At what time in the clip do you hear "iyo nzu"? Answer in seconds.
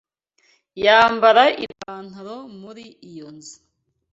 3.09-3.55